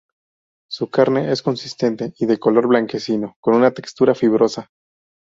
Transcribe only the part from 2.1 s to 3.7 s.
y de color blanquecino, con una